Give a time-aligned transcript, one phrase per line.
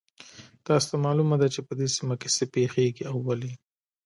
[0.67, 3.53] تاسو ته معلومه ده چې په دې سیمه کې څه پېښیږي او ولې